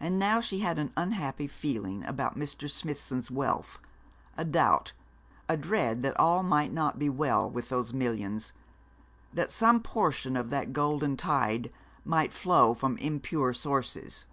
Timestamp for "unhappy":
0.96-1.46